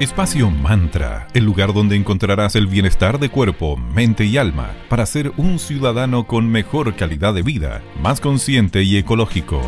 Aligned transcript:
Espacio 0.00 0.50
Mantra, 0.50 1.28
el 1.34 1.44
lugar 1.44 1.74
donde 1.74 1.94
encontrarás 1.94 2.56
el 2.56 2.66
bienestar 2.66 3.18
de 3.18 3.28
cuerpo, 3.28 3.76
mente 3.76 4.24
y 4.24 4.38
alma 4.38 4.74
para 4.88 5.04
ser 5.04 5.30
un 5.36 5.58
ciudadano 5.58 6.26
con 6.26 6.50
mejor 6.50 6.96
calidad 6.96 7.34
de 7.34 7.42
vida, 7.42 7.82
más 8.00 8.18
consciente 8.18 8.82
y 8.82 8.96
ecológico. 8.96 9.60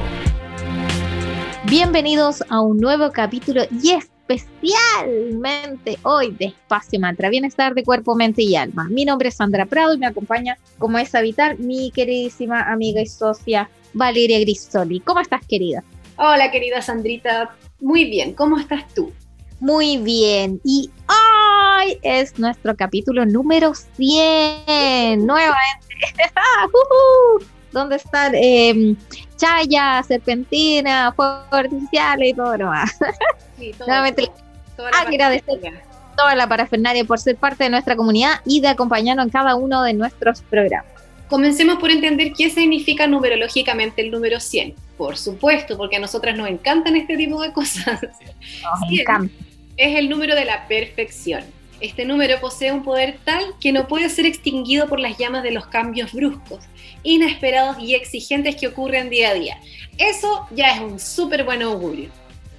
Bienvenidos 1.65 2.43
a 2.49 2.63
un 2.63 2.79
nuevo 2.79 3.13
capítulo 3.13 3.65
y 3.83 3.91
especialmente 3.91 5.99
hoy 6.03 6.31
de 6.31 6.47
Espacio 6.47 6.99
Mantra, 6.99 7.29
bienestar 7.29 7.75
de 7.75 7.85
cuerpo, 7.85 8.15
mente 8.15 8.41
y 8.41 8.57
alma. 8.57 8.89
Mi 8.89 9.05
nombre 9.05 9.29
es 9.29 9.35
Sandra 9.35 9.67
Prado 9.67 9.93
y 9.93 9.99
me 9.99 10.07
acompaña, 10.07 10.57
como 10.79 10.97
es 10.97 11.15
habitar, 11.15 11.59
mi 11.59 11.91
queridísima 11.91 12.73
amiga 12.73 13.03
y 13.03 13.07
socia 13.07 13.69
Valeria 13.93 14.41
Grisoli. 14.41 15.01
¿Cómo 15.01 15.21
estás, 15.21 15.47
querida? 15.47 15.85
Hola, 16.17 16.51
querida 16.51 16.81
Sandrita. 16.81 17.55
Muy 17.83 18.07
bien, 18.07 18.33
¿cómo 18.33 18.59
estás 18.59 18.89
tú? 18.95 19.13
Muy 19.63 19.99
bien. 19.99 20.61
Y 20.65 20.91
hoy 21.07 21.97
es 22.03 22.37
nuestro 22.37 22.75
capítulo 22.75 23.25
número 23.25 23.73
100. 23.75 25.25
Nuevamente. 25.25 25.87
¿Dónde 27.71 27.95
están 27.95 28.35
eh, 28.35 28.97
Chaya, 29.37 30.03
Serpentina, 30.03 31.13
Fuego 31.13 31.45
Artificial 31.53 32.25
y 32.25 32.35
todo 32.35 32.57
lo 32.57 32.67
más? 32.67 32.99
Sí, 33.57 33.71
todo, 33.79 33.87
Nuevamente 33.87 34.29
toda 34.77 34.91
la 34.91 34.99
agradecer 34.99 35.61
toda 36.17 36.35
la 36.35 36.49
parafernalia 36.49 37.05
por 37.05 37.21
ser 37.21 37.37
parte 37.37 37.63
de 37.63 37.71
nuestra 37.71 37.95
comunidad 37.95 38.41
y 38.45 38.61
de 38.61 38.67
acompañarnos 38.67 39.27
en 39.27 39.31
cada 39.31 39.55
uno 39.55 39.85
de 39.85 39.93
nuestros 39.93 40.43
programas. 40.43 40.91
Comencemos 41.29 41.77
por 41.77 41.93
entender 41.93 42.33
qué 42.37 42.51
significa 42.51 43.07
numerológicamente 43.07 44.03
el 44.03 44.11
número 44.11 44.41
100. 44.41 44.75
Por 44.99 45.17
supuesto, 45.17 45.77
porque 45.77 45.97
a 45.97 46.01
nosotras 46.01 46.37
nos 46.37 46.49
encantan 46.49 46.97
este 46.97 47.17
tipo 47.17 47.41
de 47.41 47.53
cosas. 47.53 48.03
Nos 48.03 48.91
encanta 48.91 49.33
es 49.77 49.97
el 49.97 50.09
número 50.09 50.35
de 50.35 50.45
la 50.45 50.67
perfección. 50.69 51.45
Este 51.81 52.05
número 52.05 52.41
posee 52.41 52.71
un 52.71 52.85
poder 52.85 53.19
tal 53.25 53.45
que 53.61 53.73
no 53.73 53.89
puede 53.89 54.09
ser 54.09 54.25
extinguido 54.25 54.89
por 54.89 55.01
las 55.01 55.19
llamas 55.19 55.43
de 55.43 55.51
los 55.51 55.67
cambios 55.67 56.13
bruscos, 56.13 56.61
inesperados 57.03 57.79
y 57.81 57.95
exigentes 57.95 58.55
que 58.55 58.69
ocurren 58.69 59.11
día 59.11 59.31
a 59.31 59.35
día. 59.35 59.61
Eso 59.99 60.47
ya 60.55 60.75
es 60.77 60.81
un 60.81 61.01
súper 61.01 61.45
buen 61.45 61.63
augurio. 61.63 62.09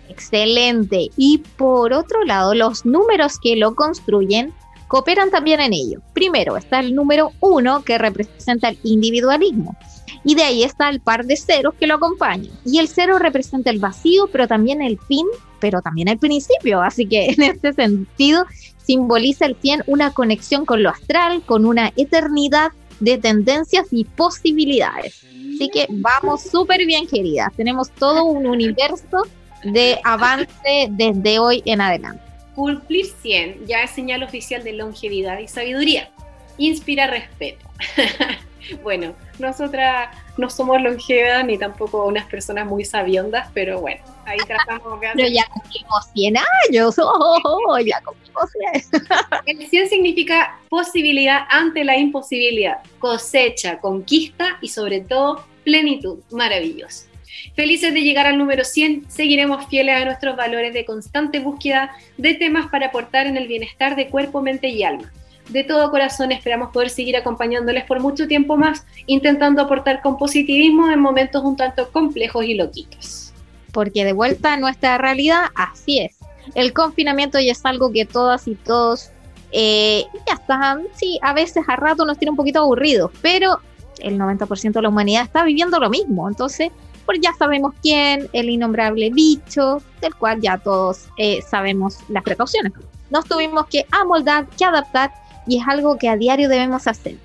Excelente. 0.09 1.09
Y 1.15 1.37
por 1.57 1.93
otro 1.93 2.25
lado, 2.25 2.53
los 2.53 2.85
números 2.85 3.39
que 3.39 3.55
lo 3.55 3.75
construyen 3.75 4.53
cooperan 4.89 5.31
también 5.31 5.61
en 5.61 5.73
ello. 5.73 6.01
Primero 6.13 6.57
está 6.57 6.81
el 6.81 6.93
número 6.93 7.31
uno 7.39 7.83
que 7.83 7.97
representa 7.97 8.69
el 8.69 8.77
individualismo. 8.83 9.75
Y 10.23 10.35
de 10.35 10.43
ahí 10.43 10.63
está 10.63 10.89
el 10.89 11.01
par 11.01 11.25
de 11.25 11.35
ceros 11.35 11.73
que 11.75 11.87
lo 11.87 11.95
acompañan. 11.95 12.53
Y 12.65 12.79
el 12.79 12.87
cero 12.87 13.19
representa 13.19 13.69
el 13.69 13.79
vacío, 13.79 14.29
pero 14.31 14.47
también 14.47 14.81
el 14.81 14.99
fin 14.99 15.25
pero 15.63 15.81
también 15.81 16.09
el 16.09 16.17
principio. 16.17 16.81
Así 16.81 17.05
que 17.05 17.27
en 17.37 17.41
este 17.41 17.71
sentido 17.71 18.45
simboliza 18.85 19.45
el 19.45 19.55
100 19.55 19.83
una 19.87 20.11
conexión 20.11 20.65
con 20.65 20.83
lo 20.83 20.89
astral, 20.89 21.41
con 21.45 21.65
una 21.65 21.93
eternidad 21.95 22.73
de 22.99 23.17
tendencias 23.17 23.87
y 23.91 24.03
posibilidades. 24.03 25.23
Así 25.23 25.69
que 25.69 25.87
vamos 25.89 26.43
súper 26.43 26.85
bien, 26.85 27.07
queridas. 27.07 27.53
Tenemos 27.55 27.91
todo 27.91 28.25
un 28.25 28.45
universo 28.45 29.23
de 29.63 29.99
avance 30.03 30.89
desde 30.89 31.39
hoy 31.39 31.63
en 31.65 31.79
adelante. 31.79 32.21
Cumplir 32.55 33.05
100 33.21 33.65
ya 33.65 33.83
es 33.83 33.91
señal 33.91 34.21
oficial 34.23 34.65
de 34.65 34.73
longevidad 34.73 35.39
y 35.39 35.47
sabiduría. 35.47 36.11
Inspira 36.57 37.07
respeto. 37.07 37.65
bueno, 38.83 39.15
nosotras 39.39 40.09
no 40.37 40.49
somos 40.49 40.81
longevas 40.81 41.45
ni 41.45 41.57
tampoco 41.57 42.05
unas 42.05 42.25
personas 42.25 42.65
muy 42.65 42.85
sabiondas, 42.85 43.49
pero 43.53 43.79
bueno, 43.79 44.01
ahí 44.25 44.37
tratamos 44.47 44.99
de 44.99 45.09
Pero 45.15 45.27
ya 45.29 45.45
cumplimos 45.47 46.05
100 46.13 46.35
años, 46.37 46.95
oh, 46.99 47.79
ya 47.79 48.01
cumplimos 48.01 48.49
100. 48.81 49.01
El 49.59 49.67
100 49.67 49.89
significa 49.89 50.59
posibilidad 50.69 51.41
ante 51.49 51.83
la 51.83 51.97
imposibilidad, 51.97 52.79
cosecha, 52.99 53.79
conquista 53.79 54.57
y 54.61 54.69
sobre 54.69 55.01
todo 55.01 55.45
plenitud, 55.63 56.19
maravilloso. 56.31 57.07
Felices 57.55 57.93
de 57.93 58.01
llegar 58.01 58.25
al 58.25 58.37
número 58.37 58.63
100, 58.63 59.11
seguiremos 59.11 59.67
fieles 59.67 60.01
a 60.01 60.05
nuestros 60.05 60.35
valores 60.35 60.73
de 60.73 60.85
constante 60.85 61.39
búsqueda 61.39 61.91
de 62.17 62.33
temas 62.35 62.69
para 62.69 62.87
aportar 62.87 63.27
en 63.27 63.37
el 63.37 63.47
bienestar 63.47 63.95
de 63.95 64.07
cuerpo, 64.07 64.41
mente 64.41 64.69
y 64.69 64.83
alma 64.83 65.11
de 65.49 65.63
todo 65.63 65.91
corazón 65.91 66.31
esperamos 66.31 66.71
poder 66.71 66.89
seguir 66.89 67.15
acompañándoles 67.17 67.83
por 67.85 67.99
mucho 67.99 68.27
tiempo 68.27 68.57
más, 68.57 68.85
intentando 69.07 69.61
aportar 69.61 70.01
con 70.01 70.17
positivismo 70.17 70.89
en 70.89 70.99
momentos 70.99 71.43
un 71.43 71.55
tanto 71.55 71.91
complejos 71.91 72.45
y 72.45 72.55
loquitos. 72.55 73.33
Porque 73.71 74.05
de 74.05 74.13
vuelta 74.13 74.53
a 74.53 74.57
nuestra 74.57 74.97
realidad, 74.97 75.45
así 75.55 75.99
es. 75.99 76.17
El 76.55 76.73
confinamiento 76.73 77.39
ya 77.39 77.51
es 77.51 77.65
algo 77.65 77.91
que 77.91 78.05
todas 78.05 78.47
y 78.47 78.55
todos 78.55 79.11
eh, 79.51 80.05
ya 80.27 80.33
están, 80.33 80.83
sí, 80.95 81.19
a 81.21 81.33
veces 81.33 81.63
a 81.67 81.75
rato 81.75 82.05
nos 82.05 82.17
tiene 82.17 82.31
un 82.31 82.37
poquito 82.37 82.59
aburridos, 82.59 83.11
pero 83.21 83.59
el 83.99 84.17
90% 84.19 84.73
de 84.73 84.81
la 84.81 84.89
humanidad 84.89 85.23
está 85.23 85.43
viviendo 85.43 85.79
lo 85.79 85.89
mismo. 85.89 86.27
Entonces, 86.27 86.71
pues 87.05 87.19
ya 87.21 87.33
sabemos 87.37 87.73
quién, 87.81 88.29
el 88.33 88.49
innombrable 88.49 89.09
bicho, 89.11 89.81
del 90.01 90.15
cual 90.15 90.41
ya 90.41 90.57
todos 90.57 91.07
eh, 91.17 91.41
sabemos 91.41 91.97
las 92.09 92.23
precauciones. 92.23 92.73
Nos 93.09 93.25
tuvimos 93.25 93.67
que 93.67 93.85
amoldar, 93.91 94.47
que 94.47 94.65
adaptar 94.65 95.11
y 95.47 95.59
es 95.59 95.67
algo 95.67 95.97
que 95.97 96.09
a 96.09 96.17
diario 96.17 96.49
debemos 96.49 96.87
hacer. 96.87 97.15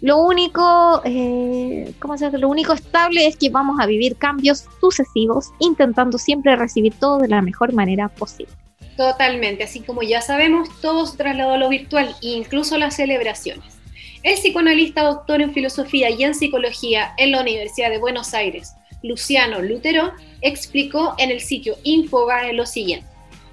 Lo 0.00 0.18
único, 0.18 1.00
eh, 1.04 1.94
¿cómo 2.00 2.18
se 2.18 2.28
Lo 2.32 2.48
único 2.48 2.72
estable 2.72 3.26
es 3.26 3.36
que 3.36 3.50
vamos 3.50 3.78
a 3.80 3.86
vivir 3.86 4.16
cambios 4.16 4.64
sucesivos, 4.80 5.50
intentando 5.60 6.18
siempre 6.18 6.56
recibir 6.56 6.92
todo 6.98 7.18
de 7.18 7.28
la 7.28 7.40
mejor 7.40 7.72
manera 7.72 8.08
posible. 8.08 8.52
Totalmente, 8.96 9.62
así 9.62 9.80
como 9.80 10.02
ya 10.02 10.20
sabemos, 10.20 10.68
todo 10.80 11.06
se 11.06 11.16
trasladó 11.16 11.54
a 11.54 11.58
lo 11.58 11.68
virtual, 11.68 12.14
incluso 12.20 12.78
las 12.78 12.96
celebraciones. 12.96 13.78
El 14.24 14.34
psicoanalista 14.34 15.04
doctor 15.04 15.40
en 15.40 15.52
filosofía 15.52 16.10
y 16.10 16.24
en 16.24 16.34
psicología 16.34 17.14
en 17.16 17.30
la 17.30 17.40
Universidad 17.40 17.90
de 17.90 17.98
Buenos 17.98 18.34
Aires, 18.34 18.74
Luciano 19.02 19.62
Lutero, 19.62 20.12
explicó 20.40 21.14
en 21.18 21.30
el 21.30 21.40
sitio 21.40 21.76
Infogae 21.84 22.52
lo 22.52 22.66
siguiente. 22.66 23.11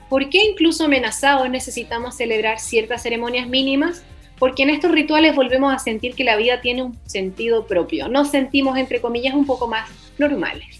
¿Por 0.09 0.29
qué 0.29 0.43
incluso 0.43 0.85
amenazados 0.85 1.49
necesitamos 1.49 2.15
celebrar 2.15 2.59
ciertas 2.59 3.03
ceremonias 3.03 3.47
mínimas? 3.47 4.03
Porque 4.39 4.63
en 4.63 4.71
estos 4.71 4.91
rituales 4.91 5.35
volvemos 5.35 5.73
a 5.73 5.79
sentir 5.79 6.15
que 6.15 6.23
la 6.23 6.35
vida 6.35 6.61
tiene 6.61 6.83
un 6.83 6.97
sentido 7.05 7.67
propio. 7.67 8.07
Nos 8.07 8.29
sentimos, 8.29 8.77
entre 8.77 9.01
comillas, 9.01 9.35
un 9.35 9.45
poco 9.45 9.67
más 9.67 9.87
normales. 10.17 10.79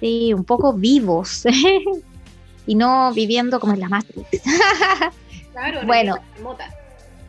Sí, 0.00 0.32
un 0.34 0.44
poco 0.44 0.72
vivos. 0.72 1.44
y 2.66 2.74
no 2.74 3.12
viviendo 3.12 3.60
como 3.60 3.74
en 3.74 3.80
la 3.80 3.88
Matrix. 3.88 4.28
claro, 5.52 5.80
en 5.80 5.86
bueno, 5.86 6.16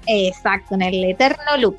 exacto, 0.08 0.76
en 0.76 0.82
el 0.82 1.04
eterno 1.04 1.58
loop. 1.60 1.78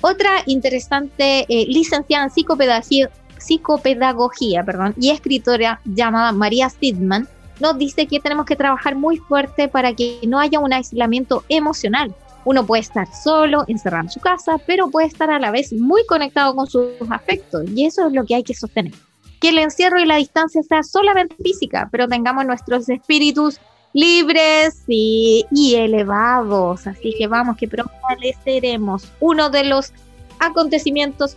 Otra 0.00 0.42
interesante 0.46 1.44
eh, 1.48 1.66
licenciada 1.66 2.24
en 2.24 2.30
psicopedagogía, 2.30 3.10
psicopedagogía 3.36 4.64
perdón, 4.64 4.94
y 4.98 5.10
escritora 5.10 5.80
llamada 5.84 6.32
María 6.32 6.70
Sidman 6.70 7.28
nos 7.60 7.78
dice 7.78 8.06
que 8.06 8.20
tenemos 8.20 8.46
que 8.46 8.56
trabajar 8.56 8.96
muy 8.96 9.18
fuerte 9.18 9.68
para 9.68 9.94
que 9.94 10.20
no 10.26 10.38
haya 10.38 10.58
un 10.58 10.72
aislamiento 10.72 11.44
emocional. 11.48 12.14
Uno 12.44 12.64
puede 12.64 12.80
estar 12.80 13.06
solo, 13.12 13.64
encerrado 13.68 14.04
en 14.04 14.10
su 14.10 14.20
casa, 14.20 14.58
pero 14.66 14.90
puede 14.90 15.06
estar 15.06 15.30
a 15.30 15.38
la 15.38 15.50
vez 15.50 15.72
muy 15.72 16.04
conectado 16.06 16.54
con 16.54 16.66
sus 16.66 16.88
afectos 17.10 17.64
y 17.74 17.84
eso 17.84 18.06
es 18.06 18.12
lo 18.12 18.24
que 18.24 18.34
hay 18.34 18.42
que 18.42 18.54
sostener. 18.54 18.94
Que 19.40 19.50
el 19.50 19.58
encierro 19.58 20.00
y 20.00 20.06
la 20.06 20.16
distancia 20.16 20.62
sea 20.62 20.82
solamente 20.82 21.36
física, 21.42 21.88
pero 21.92 22.08
tengamos 22.08 22.46
nuestros 22.46 22.88
espíritus 22.88 23.60
libres 23.92 24.84
y, 24.86 25.46
elevados. 25.74 26.86
Así 26.86 27.14
que 27.16 27.26
vamos, 27.26 27.56
que 27.56 27.68
prevaleceremos. 27.68 29.10
Uno 29.20 29.50
de 29.50 29.64
los 29.64 29.92
acontecimientos 30.38 31.36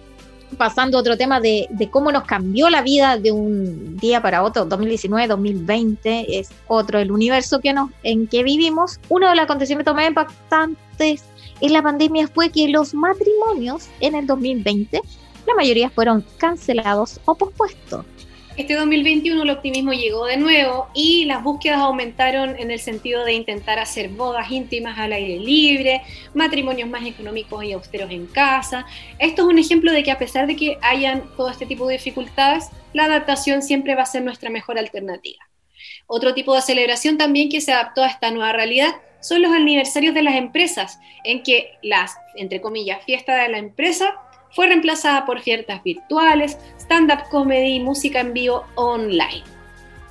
pasando 0.56 0.98
a 0.98 1.02
otro 1.02 1.18
tema 1.18 1.40
de, 1.40 1.68
cómo 1.92 2.12
nos 2.12 2.24
cambió 2.24 2.70
la 2.70 2.82
vida 2.82 3.18
de 3.18 3.32
un 3.32 3.98
día 3.98 4.22
para 4.22 4.44
otro, 4.44 4.66
2019, 4.66 5.28
2020, 5.28 6.40
es 6.40 6.50
otro 6.68 7.00
el 7.00 7.12
universo 7.12 7.60
que 7.60 7.74
nos, 7.74 7.90
en 8.04 8.28
que 8.28 8.44
vivimos. 8.44 9.00
Uno 9.10 9.30
de 9.30 9.36
los 9.36 9.44
acontecimientos 9.44 9.96
más 9.96 10.08
impactantes 10.08 11.24
en 11.62 11.74
la 11.74 11.82
pandemia 11.82 12.28
fue 12.28 12.50
que 12.50 12.68
los 12.68 12.94
matrimonios 12.94 13.88
en 14.00 14.16
el 14.16 14.28
2020, 14.28 15.02
la 15.48 15.56
mayoría 15.56 15.90
fueron 15.90 16.26
cancelados 16.38 17.20
o 17.26 17.36
pospuestos. 17.36 18.06
Este 18.56 18.76
2021 18.76 19.42
el 19.42 19.50
optimismo 19.50 19.94
llegó 19.94 20.28
de 20.28 20.38
nuevo 20.38 20.88
y 20.94 21.26
las 21.26 21.42
búsquedas 21.42 21.80
aumentaron 21.80 22.56
en 22.60 22.70
el 22.70 22.80
sentido 22.80 23.26
de 23.26 23.34
intentar 23.34 23.80
hacer 23.80 24.10
bodas 24.10 24.52
íntimas 24.52 25.00
al 25.00 25.12
aire 25.12 25.40
libre, 25.40 26.04
matrimonios 26.36 26.88
más 26.88 27.04
económicos 27.04 27.64
y 27.64 27.72
austeros 27.72 28.12
en 28.12 28.28
casa. 28.28 28.86
Esto 29.18 29.42
es 29.42 29.48
un 29.48 29.58
ejemplo 29.58 29.92
de 29.92 30.04
que 30.04 30.12
a 30.12 30.20
pesar 30.20 30.46
de 30.46 30.56
que 30.56 30.78
hayan 30.84 31.24
todo 31.36 31.50
este 31.50 31.66
tipo 31.66 31.88
de 31.88 31.94
dificultades, 31.94 32.70
la 32.94 33.06
adaptación 33.06 33.64
siempre 33.64 33.96
va 33.96 34.04
a 34.04 34.06
ser 34.06 34.22
nuestra 34.22 34.52
mejor 34.52 34.78
alternativa. 34.78 35.44
Otro 36.06 36.36
tipo 36.36 36.54
de 36.54 36.62
celebración 36.62 37.18
también 37.18 37.50
que 37.50 37.60
se 37.60 37.74
adaptó 37.74 38.04
a 38.04 38.08
esta 38.08 38.30
nueva 38.30 38.54
realidad 38.54 38.92
son 39.20 39.42
los 39.42 39.52
aniversarios 39.52 40.14
de 40.14 40.22
las 40.22 40.36
empresas, 40.36 41.00
en 41.24 41.42
que 41.42 41.72
las, 41.82 42.16
entre 42.36 42.62
comillas, 42.62 43.04
fiestas 43.04 43.42
de 43.42 43.52
la 43.52 43.58
empresa 43.58 44.14
fue 44.54 44.68
reemplazada 44.68 45.26
por 45.26 45.42
fiestas 45.42 45.84
virtuales, 45.84 46.58
stand-up 46.80 47.30
comedy 47.30 47.76
y 47.76 47.80
música 47.84 48.20
en 48.20 48.34
vivo 48.34 48.64
online. 48.76 49.44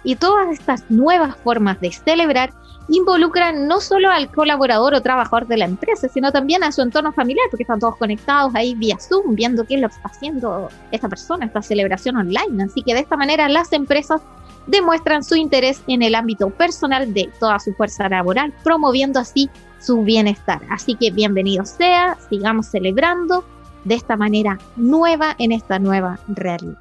Y 0.05 0.17
todas 0.17 0.50
estas 0.50 0.91
nuevas 0.91 1.37
formas 1.37 1.81
de 1.81 1.93
celebrar 1.93 2.53
involucran 2.89 3.69
no 3.69 3.81
solo 3.81 4.11
al 4.11 4.31
colaborador 4.31 4.94
o 4.94 5.00
trabajador 5.00 5.47
de 5.47 5.56
la 5.56 5.65
empresa, 5.65 6.09
sino 6.09 6.33
también 6.33 6.65
a 6.65 6.73
su 6.73 6.83
entorno 6.83 7.12
familiar, 7.12 7.47
porque 7.50 7.62
están 7.62 7.79
todos 7.79 7.97
conectados 7.97 8.53
ahí 8.56 8.75
vía 8.75 8.99
Zoom, 8.99 9.37
viendo 9.37 9.65
qué 9.65 9.77
es 9.77 9.81
lo 9.81 9.89
que 9.89 9.94
está 9.94 10.09
haciendo 10.09 10.69
esta 10.91 11.09
persona, 11.09 11.47
esta 11.47 11.62
celebración 11.62 12.17
online. 12.17 12.65
Así 12.65 12.83
que 12.83 12.94
de 12.94 13.00
esta 13.00 13.17
manera 13.17 13.49
las 13.49 13.73
empresas 13.73 14.21
demuestran 14.67 15.23
su 15.23 15.37
interés 15.37 15.83
en 15.87 16.03
el 16.03 16.17
ámbito 16.17 16.50
personal 16.50 17.15
de 17.15 17.31
toda 17.39 17.61
su 17.61 17.73
fuerza 17.75 18.09
laboral, 18.09 18.53
promoviendo 18.65 19.21
así 19.21 19.49
su 19.79 20.03
bienestar. 20.03 20.61
Así 20.69 20.97
que 20.97 21.12
bienvenido 21.12 21.65
sea, 21.65 22.17
sigamos 22.29 22.67
celebrando 22.67 23.44
de 23.84 23.94
esta 23.94 24.17
manera 24.17 24.58
nueva 24.76 25.34
en 25.38 25.52
esta 25.52 25.79
nueva 25.79 26.19
realidad. 26.29 26.79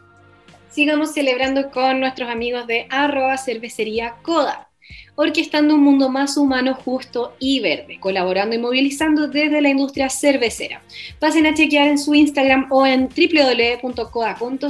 Sigamos 0.70 1.14
celebrando 1.14 1.70
con 1.70 2.00
nuestros 2.00 2.30
amigos 2.30 2.66
de 2.66 2.88
arroba 2.90 3.38
cervecería 3.38 4.16
Coda 4.22 4.71
orquestando 5.16 5.76
un 5.76 5.82
mundo 5.82 6.10
más 6.10 6.38
humano, 6.38 6.74
justo 6.74 7.36
y 7.40 7.60
verde, 7.60 8.00
colaborando 8.00 8.56
y 8.56 8.60
movilizando 8.60 9.28
desde 9.28 9.62
la 9.62 9.70
industria 9.70 10.10
cervecera. 10.10 10.82
Pasen 11.20 11.46
a 11.46 11.54
chequear 11.54 11.88
en 11.88 12.00
su 12.00 12.16
Instagram 12.16 12.68
o 12.72 12.86
en 12.86 13.10
www.coa.cl 13.10 14.62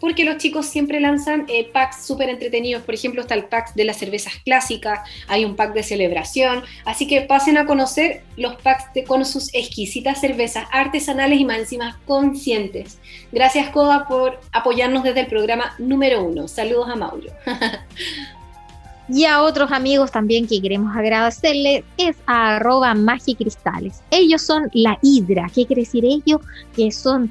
porque 0.00 0.24
los 0.24 0.36
chicos 0.38 0.66
siempre 0.66 1.00
lanzan 1.00 1.46
eh, 1.48 1.68
packs 1.72 2.04
súper 2.04 2.28
entretenidos. 2.28 2.82
Por 2.82 2.94
ejemplo, 2.94 3.22
está 3.22 3.34
el 3.34 3.44
pack 3.44 3.74
de 3.74 3.84
las 3.84 3.98
cervezas 3.98 4.34
clásicas, 4.44 5.00
hay 5.28 5.44
un 5.44 5.56
pack 5.56 5.72
de 5.72 5.82
celebración, 5.82 6.62
así 6.84 7.06
que 7.06 7.22
pasen 7.22 7.58
a 7.58 7.66
conocer 7.66 8.22
los 8.36 8.56
packs 8.56 8.84
con 9.06 9.24
sus 9.24 9.52
exquisitas 9.54 10.20
cervezas 10.20 10.66
artesanales 10.72 11.40
y 11.40 11.44
más 11.44 11.58
encima 11.58 12.00
conscientes. 12.06 12.98
Gracias 13.32 13.70
Coda 13.70 14.06
por 14.08 14.40
apoyarnos 14.52 15.04
desde 15.04 15.20
el 15.20 15.26
programa 15.26 15.74
número 15.78 16.24
uno. 16.24 16.48
Saludos 16.48 16.88
a 16.88 16.96
Mauro. 16.96 17.30
Y 19.12 19.24
a 19.24 19.42
otros 19.42 19.72
amigos 19.72 20.12
también 20.12 20.46
que 20.46 20.62
queremos 20.62 20.96
agradecerles 20.96 21.82
es 21.96 22.16
a 22.26 22.56
arroba 22.56 22.94
magicristales. 22.94 24.02
Ellos 24.10 24.42
son 24.42 24.70
la 24.72 24.98
Hidra. 25.02 25.50
¿Qué 25.52 25.66
quiere 25.66 25.82
decir 25.82 26.04
ello? 26.04 26.40
Que 26.76 26.92
son 26.92 27.30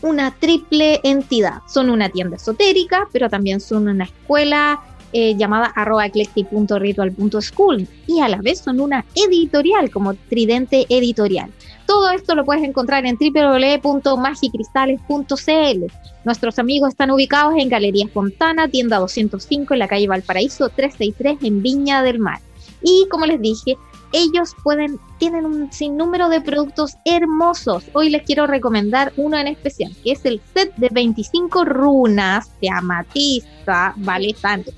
una 0.00 0.30
triple 0.30 1.00
entidad. 1.04 1.60
Son 1.68 1.90
una 1.90 2.08
tienda 2.08 2.36
esotérica, 2.36 3.06
pero 3.12 3.28
también 3.28 3.60
son 3.60 3.88
una 3.88 4.04
escuela 4.04 4.80
eh, 5.12 5.36
llamada 5.36 5.66
arroba 5.66 6.06
eclectic.ritual.school 6.06 7.86
y 8.06 8.20
a 8.20 8.28
la 8.28 8.38
vez 8.38 8.60
son 8.60 8.80
una 8.80 9.04
editorial 9.14 9.90
como 9.90 10.14
Tridente 10.14 10.86
Editorial. 10.88 11.50
Todo 11.86 12.10
esto 12.10 12.34
lo 12.34 12.44
puedes 12.44 12.64
encontrar 12.64 13.06
en 13.06 13.16
www.magicristales.cl. 13.16 15.92
Nuestros 16.24 16.58
amigos 16.58 16.90
están 16.90 17.10
ubicados 17.10 17.54
en 17.58 17.68
Galería 17.68 18.08
Fontana, 18.08 18.68
tienda 18.68 18.98
205 18.98 19.74
en 19.74 19.78
la 19.78 19.88
calle 19.88 20.08
Valparaíso 20.08 20.70
363 20.70 21.42
en 21.42 21.62
Viña 21.62 22.02
del 22.02 22.18
Mar. 22.18 22.40
Y 22.82 23.06
como 23.10 23.26
les 23.26 23.40
dije, 23.40 23.76
ellos 24.12 24.54
pueden, 24.62 24.98
tienen 25.18 25.44
un 25.44 25.72
sinnúmero 25.72 26.28
de 26.28 26.40
productos 26.40 26.96
hermosos. 27.04 27.84
Hoy 27.92 28.10
les 28.10 28.22
quiero 28.22 28.46
recomendar 28.46 29.12
uno 29.16 29.36
en 29.36 29.48
especial, 29.48 29.92
que 30.02 30.12
es 30.12 30.24
el 30.24 30.40
set 30.54 30.74
de 30.76 30.88
25 30.90 31.64
runas 31.64 32.50
de 32.60 32.70
amatista, 32.70 33.92
vale 33.96 34.34
tanto. 34.40 34.70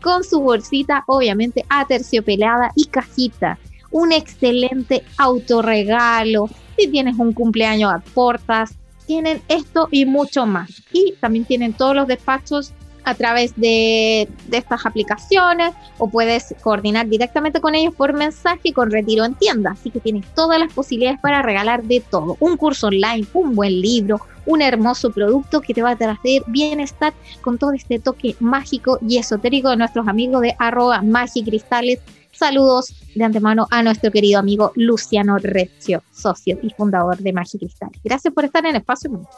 con 0.00 0.22
su 0.22 0.40
bolsita, 0.40 1.02
obviamente, 1.08 1.64
aterciopelada 1.68 2.70
y 2.76 2.86
cajita 2.86 3.58
un 3.90 4.12
excelente 4.12 5.04
autorregalo. 5.18 6.48
Si 6.78 6.88
tienes 6.88 7.16
un 7.18 7.32
cumpleaños, 7.32 7.92
aportas. 7.92 8.74
Tienen 9.06 9.40
esto 9.48 9.88
y 9.90 10.04
mucho 10.04 10.46
más. 10.46 10.82
Y 10.92 11.14
también 11.20 11.44
tienen 11.44 11.72
todos 11.72 11.94
los 11.94 12.08
despachos 12.08 12.72
a 13.04 13.14
través 13.14 13.54
de, 13.54 14.28
de, 14.48 14.58
estas 14.58 14.84
aplicaciones 14.84 15.72
o 15.98 16.10
puedes 16.10 16.52
coordinar 16.60 17.06
directamente 17.06 17.60
con 17.60 17.76
ellos 17.76 17.94
por 17.94 18.12
mensaje 18.12 18.72
con 18.72 18.90
retiro 18.90 19.24
en 19.24 19.34
tienda. 19.34 19.70
Así 19.70 19.90
que 19.90 20.00
tienes 20.00 20.26
todas 20.34 20.58
las 20.58 20.72
posibilidades 20.72 21.20
para 21.20 21.40
regalar 21.40 21.84
de 21.84 22.00
todo. 22.00 22.36
Un 22.40 22.56
curso 22.56 22.88
online, 22.88 23.24
un 23.32 23.54
buen 23.54 23.80
libro, 23.80 24.20
un 24.44 24.60
hermoso 24.60 25.10
producto 25.10 25.60
que 25.60 25.72
te 25.72 25.82
va 25.82 25.90
a 25.90 25.96
traer 25.96 26.42
bienestar 26.48 27.14
con 27.42 27.58
todo 27.58 27.72
este 27.72 28.00
toque 28.00 28.34
mágico 28.40 28.98
y 29.06 29.18
esotérico 29.18 29.70
de 29.70 29.76
nuestros 29.76 30.08
amigos 30.08 30.42
de 30.42 30.56
arroba 30.58 31.00
magicristales 31.02 32.00
Saludos 32.36 32.94
de 33.14 33.24
antemano 33.24 33.66
a 33.70 33.82
nuestro 33.82 34.10
querido 34.10 34.38
amigo 34.38 34.70
Luciano 34.74 35.38
Rezio, 35.38 36.02
socio 36.12 36.58
y 36.62 36.68
fundador 36.68 37.16
de 37.16 37.32
Magic 37.32 37.60
Cristal. 37.60 37.88
Gracias 38.04 38.34
por 38.34 38.44
estar 38.44 38.66
en 38.66 38.76
Espacio 38.76 39.08
Mundo. 39.08 39.28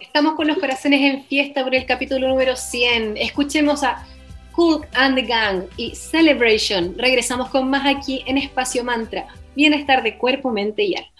Estamos 0.00 0.34
con 0.34 0.48
los 0.48 0.58
corazones 0.58 1.00
en 1.00 1.24
fiesta 1.24 1.62
por 1.62 1.72
el 1.72 1.86
capítulo 1.86 2.28
número 2.28 2.56
100. 2.56 3.16
Escuchemos 3.16 3.84
a 3.84 4.04
Cook 4.50 4.86
and 4.94 5.14
the 5.14 5.22
Gang 5.22 5.66
y 5.76 5.94
Celebration. 5.94 6.94
Regresamos 6.98 7.48
con 7.50 7.70
más 7.70 7.86
aquí 7.86 8.24
en 8.26 8.38
Espacio 8.38 8.82
Mantra. 8.82 9.28
Bienestar 9.54 10.02
de 10.02 10.18
cuerpo, 10.18 10.50
mente 10.50 10.82
y 10.82 10.96
alma. 10.96 11.17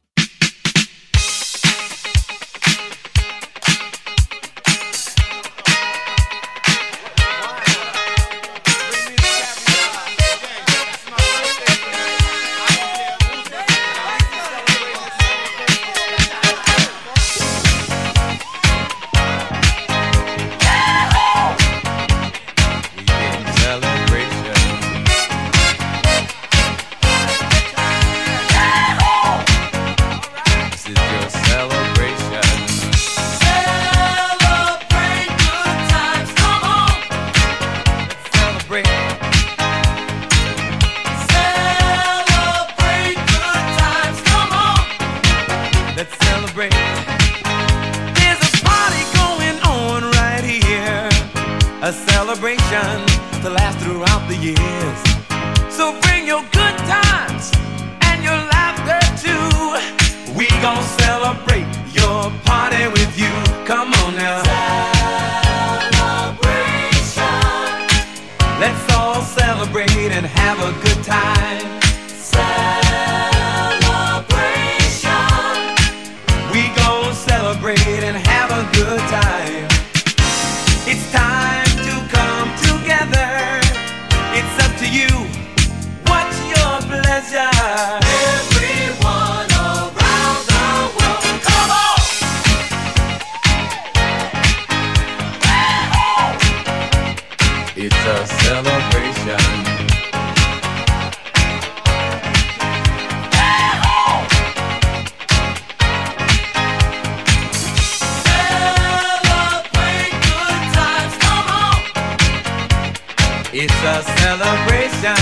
It's 113.60 113.74
a 113.82 114.06
celebration. 114.22 115.19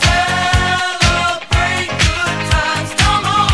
Celebrate 0.00 1.92
good 1.92 2.36
times, 2.48 2.90
come 2.96 3.24
on. 3.28 3.52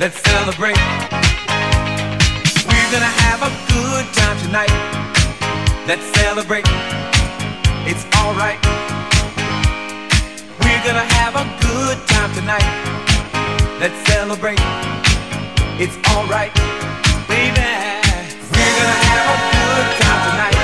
Let's 0.00 0.18
celebrate. 0.18 0.82
We're 2.66 2.90
gonna 2.90 3.14
have 3.22 3.46
a 3.46 3.52
good 3.70 4.12
time 4.18 4.36
tonight. 4.42 4.74
Let's 5.86 6.02
celebrate. 6.18 6.66
It's 7.86 8.04
alright. 8.18 8.58
We're 10.58 10.82
gonna 10.82 11.06
have 11.14 11.36
a 11.36 11.46
good 11.62 11.98
time 12.08 12.34
tonight. 12.34 12.66
Let's 13.78 14.02
celebrate. 14.10 14.58
It's 15.78 15.96
alright, 16.10 16.52
baby. 17.30 17.70
We're 18.50 18.74
gonna 18.82 18.98
have 19.06 19.26
a 19.30 19.38
good 19.54 19.86
time 20.02 20.22
tonight. 20.28 20.63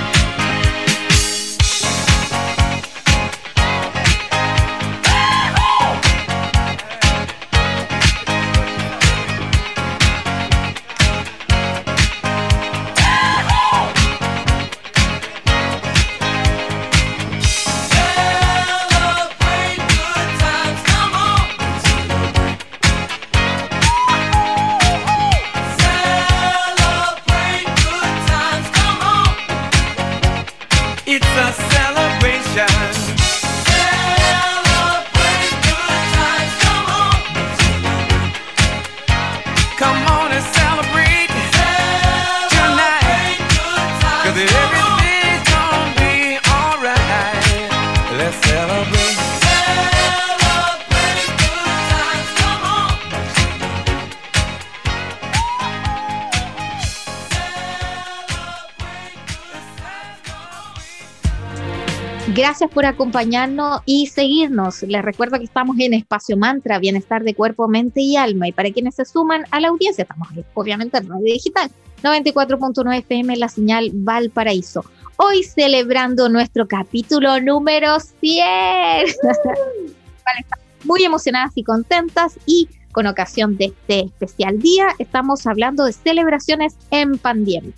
Gracias 62.33 62.69
por 62.69 62.85
acompañarnos 62.85 63.81
y 63.85 64.07
seguirnos. 64.07 64.83
Les 64.83 65.01
recuerdo 65.01 65.37
que 65.37 65.43
estamos 65.43 65.77
en 65.79 65.93
Espacio 65.93 66.37
Mantra, 66.37 66.79
Bienestar 66.79 67.23
de 67.23 67.33
Cuerpo, 67.33 67.67
Mente 67.67 67.99
y 67.99 68.15
Alma. 68.15 68.47
Y 68.47 68.53
para 68.53 68.71
quienes 68.71 68.95
se 68.95 69.03
suman 69.03 69.43
a 69.51 69.59
la 69.59 69.67
audiencia, 69.67 70.03
estamos 70.03 70.29
obviamente 70.53 70.97
en 70.97 71.09
Radio 71.09 71.25
Digital, 71.25 71.69
94.9 72.03 72.99
FM, 72.99 73.35
la 73.35 73.49
señal 73.49 73.89
Valparaíso. 73.93 74.85
Hoy 75.17 75.43
celebrando 75.43 76.29
nuestro 76.29 76.69
capítulo 76.69 77.41
número 77.41 77.99
100. 77.99 78.45
muy 80.85 81.03
emocionadas 81.03 81.51
y 81.55 81.63
contentas 81.63 82.39
y 82.45 82.69
con 82.91 83.07
ocasión 83.07 83.57
de 83.57 83.65
este 83.65 84.01
especial 84.01 84.59
día 84.59 84.87
estamos 84.99 85.45
hablando 85.47 85.85
de 85.85 85.93
celebraciones 85.93 86.75
en 86.91 87.17
pandemia. 87.17 87.73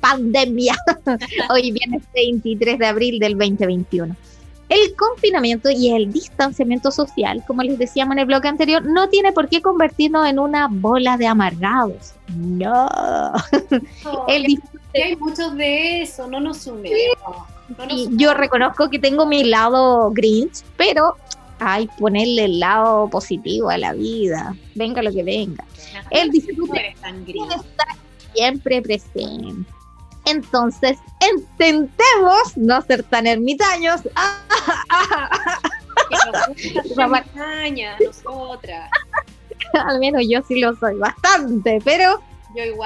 Pandemia. 0.00 0.76
Hoy 1.50 1.72
viene 1.72 2.00
23 2.14 2.78
de 2.78 2.86
abril 2.86 3.18
del 3.18 3.38
2021. 3.38 4.16
El 4.68 4.96
confinamiento 4.96 5.70
y 5.70 5.90
el 5.90 6.10
distanciamiento 6.10 6.90
social, 6.90 7.44
como 7.46 7.62
les 7.62 7.78
decíamos 7.78 8.14
en 8.14 8.20
el 8.20 8.26
bloque 8.26 8.48
anterior, 8.48 8.84
no 8.84 9.08
tiene 9.08 9.32
por 9.32 9.48
qué 9.48 9.60
convertirnos 9.60 10.26
en 10.26 10.38
una 10.38 10.68
bola 10.70 11.18
de 11.18 11.26
amargados. 11.26 12.14
No. 12.34 12.88
hay 14.26 15.16
muchos 15.16 15.54
de 15.56 16.02
eso, 16.02 16.26
no 16.28 16.40
nos 16.40 16.58
sumemos. 16.58 16.96
yo 18.12 18.32
reconozco 18.32 18.88
que 18.88 18.98
tengo 18.98 19.26
mi 19.26 19.44
lado 19.44 20.10
Grinch, 20.12 20.62
pero 20.78 21.16
hay 21.58 21.88
ponerle 21.98 22.44
el 22.44 22.60
lado 22.60 23.08
positivo 23.08 23.70
a 23.70 23.78
la 23.78 23.92
vida, 23.92 24.56
venga 24.74 25.02
lo 25.02 25.12
que 25.12 25.22
venga. 25.22 25.64
el 26.10 26.30
disfrute 26.30 26.94
está 26.98 27.86
siempre 28.34 28.82
presente. 28.82 29.70
Entonces, 30.26 30.98
intentemos 31.32 32.56
no 32.56 32.80
ser 32.82 33.02
tan 33.02 33.26
ermitaños. 33.26 34.00
Al 39.86 39.98
menos 39.98 40.22
yo 40.28 40.40
sí 40.46 40.60
lo 40.60 40.74
soy 40.76 40.96
bastante, 40.96 41.78
pero 41.84 42.22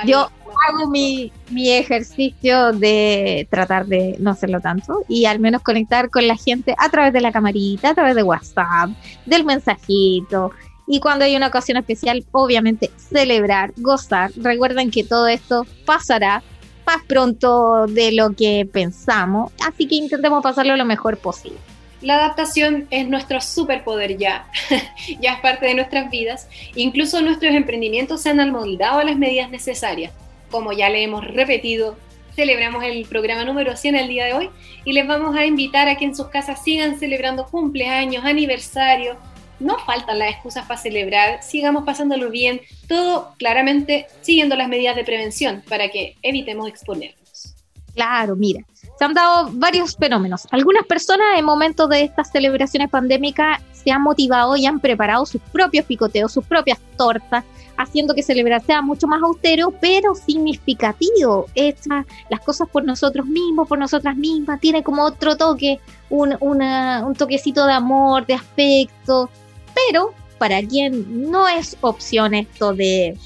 yo, 0.05 0.31
hago 0.69 0.91
mi, 0.91 1.33
mi, 1.51 1.71
ejercicio 1.71 2.73
de 2.73 3.47
tratar 3.51 3.87
de 3.87 4.17
no 4.19 4.31
hacerlo 4.31 4.61
tanto 4.61 5.05
y 5.09 5.27
al 5.27 5.41
menos 5.41 5.63
conectar 5.63 6.11
con 6.11 6.27
la 6.27 6.37
gente 6.37 6.75
a 6.79 6.89
través 6.89 7.13
de 7.13 7.21
la 7.21 7.33
camarita, 7.33 7.91
a 7.91 7.95
través 7.95 8.15
de 8.15 8.23
WhatsApp, 8.23 8.91
del 9.27 9.45
mensajito. 9.45 10.53
Y 10.87 11.01
cuando 11.01 11.27
hay 11.27 11.37
una 11.37 11.49
ocasión 11.49 11.77
especial, 11.77 12.25
obviamente 12.33 12.91
celebrar, 12.97 13.73
gozar. 13.77 14.31
Recuerden 14.37 14.91
que 14.91 15.05
todo 15.05 15.29
esto 15.29 15.67
pasará 15.85 16.43
más 16.87 17.05
pronto 17.07 17.87
de 17.87 18.13
lo 18.13 18.33
que 18.33 18.67
pensamos, 18.73 19.53
así 19.67 19.87
que 19.87 19.97
intentemos 19.97 20.43
pasarlo 20.43 20.75
lo 20.77 20.87
mejor 20.87 21.19
posible. 21.19 21.59
La 22.01 22.17
adaptación 22.17 22.87
es 22.91 23.09
nuestro 23.09 23.41
superpoder 23.41 24.17
ya, 24.17 24.47
ya 25.21 25.35
es 25.35 25.41
parte 25.41 25.67
de 25.67 25.75
nuestras 25.75 26.11
vidas. 26.11 26.49
Incluso 26.77 27.21
nuestros 27.23 27.55
emprendimientos 27.55 28.23
se 28.23 28.31
han 28.31 28.41
amoldado 28.41 29.01
a 29.01 29.05
las 29.05 29.17
medidas 29.17 29.51
necesarias. 29.51 30.13
Como 30.51 30.73
ya 30.73 30.89
le 30.91 31.03
hemos 31.03 31.27
repetido, 31.27 31.97
celebramos 32.37 32.85
el 32.85 33.05
programa 33.07 33.45
número 33.45 33.77
100 33.77 33.97
el 33.97 34.09
día 34.09 34.27
de 34.27 34.35
hoy 34.35 34.51
y 34.85 34.93
les 34.93 35.09
vamos 35.09 35.37
a 35.37 35.45
invitar 35.45 35.89
a 35.89 35.97
que 35.97 36.05
en 36.05 36.15
sus 36.15 36.29
casas 36.29 36.63
sigan 36.63 36.97
celebrando 37.01 37.45
cumpleaños, 37.47 38.25
aniversarios. 38.25 39.17
No 39.59 39.77
faltan 39.81 40.21
las 40.21 40.31
excusas 40.31 40.65
para 40.67 40.81
celebrar, 40.81 41.43
sigamos 41.43 41.85
pasándolo 41.85 42.31
bien, 42.31 42.61
todo 42.87 43.35
claramente 43.39 44.07
siguiendo 44.21 44.55
las 44.55 44.69
medidas 44.69 44.95
de 44.95 45.03
prevención 45.03 45.65
para 45.69 45.89
que 45.89 46.15
evitemos 46.23 46.69
exponernos. 46.69 47.57
Claro, 47.93 48.37
mira, 48.37 48.65
se 48.99 49.05
han 49.05 49.15
dado 49.15 49.51
varios 49.53 49.97
fenómenos. 49.97 50.49
Algunas 50.51 50.85
personas 50.85 51.39
en 51.39 51.45
momentos 51.45 51.89
de 51.89 52.03
estas 52.03 52.33
celebraciones 52.33 52.91
pandémicas 52.91 53.63
se 53.73 53.93
han 53.93 54.03
motivado 54.03 54.57
y 54.57 54.67
han 54.67 54.81
preparado 54.81 55.25
sus 55.25 55.41
propios 55.53 55.87
picoteos, 55.87 56.33
sus 56.33 56.45
propias 56.45 56.81
tortas, 56.97 57.45
haciendo 57.77 58.13
que 58.13 58.25
celebrar 58.25 58.61
sea 58.61 58.83
mucho 58.83 59.07
más 59.07 59.23
austero, 59.23 59.73
pero 59.81 60.17
significativo. 60.17 61.47
Hecha 61.55 62.05
las 62.29 62.41
cosas 62.41 62.69
por 62.69 62.85
nosotros 62.85 63.25
mismos, 63.27 63.69
por 63.69 63.79
nosotras 63.79 64.17
mismas, 64.17 64.61
tiene 64.61 64.83
como 64.83 65.05
otro 65.05 65.37
toque, 65.37 65.79
un, 66.11 66.37
un 66.41 67.15
toquecito 67.15 67.67
de 67.67 67.75
amor, 67.75 68.27
de 68.27 68.35
aspecto, 68.35 69.31
pero 69.75 70.13
para 70.39 70.61
quien 70.61 71.31
no 71.31 71.47
es 71.47 71.77
opción 71.83 72.35
esto 72.35 72.73
de 72.73 73.17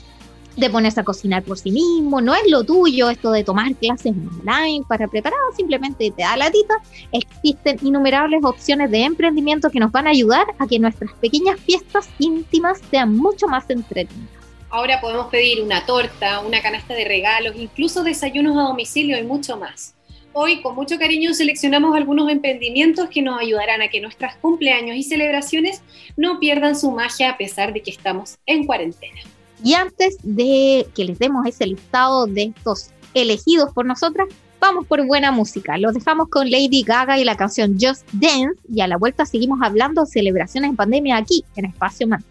de 0.57 0.71
ponerse 0.71 1.01
a 1.01 1.05
cocinar 1.05 1.43
por 1.43 1.59
sí 1.59 1.71
mismo, 1.71 2.21
no 2.21 2.35
es 2.35 2.43
lo 2.49 2.65
tuyo 2.65 3.11
esto 3.11 3.33
de 3.33 3.45
tomar 3.45 3.75
clases 3.77 4.13
online 4.13 4.85
para 4.87 5.09
preparar, 5.09 5.39
simplemente 5.57 6.11
te 6.11 6.23
da 6.23 6.37
la 6.37 6.51
tita. 6.51 6.75
Existen 7.13 7.79
innumerables 7.83 8.45
opciones 8.45 8.91
de 8.91 9.05
emprendimiento 9.05 9.71
que 9.71 9.81
nos 9.81 9.93
van 9.93 10.07
a 10.07 10.11
ayudar 10.11 10.47
a 10.59 10.67
que 10.67 10.79
nuestras 10.79 11.13
pequeñas 11.15 11.59
fiestas 11.61 12.09
íntimas 12.19 12.81
sean 12.91 13.17
mucho 13.17 13.47
más 13.47 13.69
entretenidas. 13.71 14.43
Ahora 14.71 15.01
podemos 15.01 15.27
pedir 15.27 15.63
una 15.63 15.85
torta, 15.85 16.41
una 16.41 16.63
canasta 16.63 16.95
de 16.95 17.05
regalos, 17.05 17.55
incluso 17.57 18.03
desayunos 18.03 18.57
a 18.57 18.63
domicilio 18.63 19.19
y 19.19 19.23
mucho 19.23 19.59
más. 19.59 19.95
Hoy 20.35 20.63
con 20.63 20.75
mucho 20.75 20.99
cariño 20.99 21.35
seleccionamos 21.35 21.95
algunos 21.95 22.31
emprendimientos 22.31 23.11
que 23.11 23.21
nos 23.21 23.39
ayudarán 23.39 23.83
a 23.83 23.89
que 23.89 24.01
nuestras 24.01 24.37
cumpleaños 24.37 24.97
y 24.97 25.03
celebraciones 25.03 25.83
no 26.17 26.41
pierdan 26.41 26.75
su 26.75 26.91
magia 26.91 27.31
a 27.31 27.37
pesar 27.37 27.75
de 27.75 27.83
que 27.83 27.91
estamos 27.91 28.39
en 28.47 28.65
cuarentena. 28.65 29.21
Y 29.63 29.75
antes 29.75 30.17
de 30.23 30.87
que 30.95 31.05
les 31.05 31.19
demos 31.19 31.47
ese 31.47 31.67
listado 31.67 32.27
de 32.27 32.53
estos 32.57 32.91
elegidos 33.15 33.73
por 33.73 33.87
nosotras, 33.87 34.29
vamos 34.61 34.87
por 34.87 35.05
buena 35.07 35.33
música. 35.33 35.77
Los 35.79 35.95
dejamos 35.95 36.29
con 36.29 36.51
Lady 36.51 36.83
Gaga 36.83 37.19
y 37.19 37.25
la 37.25 37.37
canción 37.37 37.77
Just 37.81 38.09
Dance 38.13 38.61
y 38.69 38.81
a 38.81 38.87
la 38.87 38.97
vuelta 38.97 39.27
seguimos 39.27 39.61
hablando 39.63 40.03
de 40.03 40.07
celebraciones 40.07 40.71
en 40.71 40.77
pandemia 40.77 41.17
aquí 41.17 41.45
en 41.57 41.67
Espacio 41.67 42.07
Man. 42.07 42.25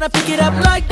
gotta 0.00 0.18
pick 0.18 0.30
it 0.30 0.40
up 0.40 0.54
like 0.64 0.89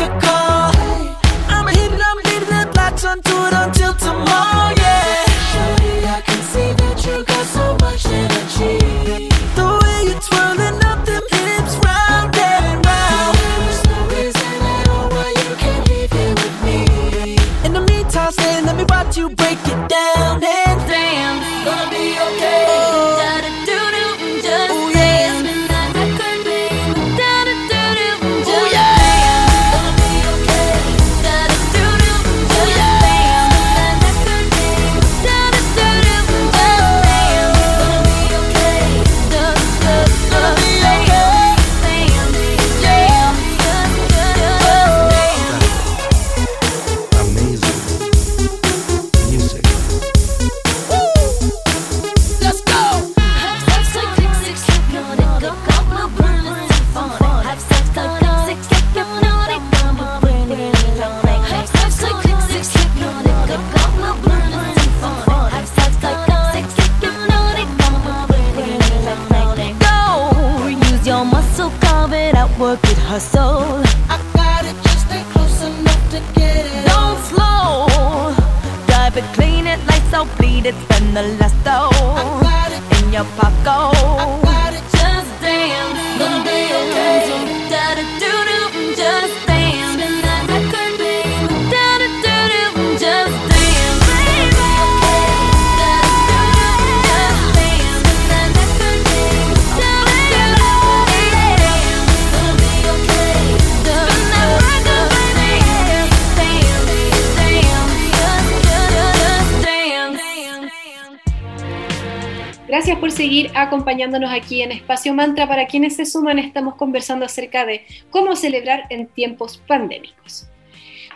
Gracias 112.89 113.01
por 113.03 113.13
seguir 113.13 113.51
acompañándonos 113.55 114.33
aquí 114.33 114.63
en 114.63 114.73
Espacio 114.73 115.13
Mantra. 115.13 115.47
Para 115.47 115.67
quienes 115.67 115.97
se 115.97 116.07
suman, 116.07 116.39
estamos 116.39 116.75
conversando 116.77 117.27
acerca 117.27 117.67
de 117.67 117.85
cómo 118.09 118.35
celebrar 118.35 118.87
en 118.89 119.09
tiempos 119.09 119.59
pandémicos. 119.59 120.47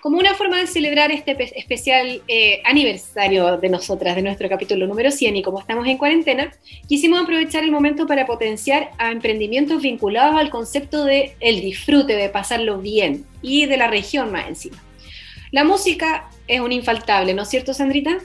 Como 0.02 0.18
una 0.18 0.35
forma 0.35 0.58
de 0.58 0.66
celebrar 0.66 1.11
este 1.12 1.35
pe- 1.35 1.58
especial 1.58 2.20
eh, 2.28 2.61
aniversario 2.66 3.56
de 3.56 3.70
nosotras, 3.70 4.16
de 4.16 4.20
nuestro 4.20 4.50
capítulo 4.50 4.87
número 4.87 5.11
100, 5.11 5.37
y 5.37 5.42
como 5.42 5.61
estamos 5.61 5.87
en 5.87 5.96
cuarentena, 5.96 6.52
quisimos 6.90 7.22
aprovechar 7.22 7.64
el 7.64 7.70
momento 7.70 8.06
para 8.06 8.26
potenciar 8.26 8.90
a 8.98 9.11
emprendimientos 9.11 9.80
vinculados 9.80 10.37
al 10.37 10.50
concepto 10.50 11.06
de 11.06 11.37
el 11.40 11.62
disfrute, 11.62 12.16
de 12.16 12.28
pasarlo 12.28 12.82
bien, 12.82 13.24
y 13.40 13.64
de 13.64 13.78
la 13.78 13.88
región 13.88 14.30
más 14.30 14.46
encima. 14.46 14.76
La 15.52 15.64
música 15.64 16.28
es 16.48 16.61
un 16.61 16.70
infaltable, 16.70 17.32
¿no 17.32 17.44
es 17.44 17.48
cierto, 17.48 17.72
Sandrita? 17.72 18.18